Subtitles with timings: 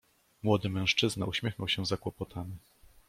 [0.43, 2.55] "Młody mężczyzna, uśmiechnął się zakłopotany."